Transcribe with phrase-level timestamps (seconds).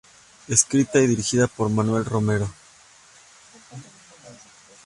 [0.47, 2.51] Escrita y dirigida por Manuel Romero.